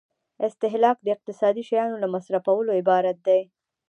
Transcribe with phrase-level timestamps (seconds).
[0.47, 3.41] استهلاک د اقتصادي شیانو له مصرفولو عبارت دی.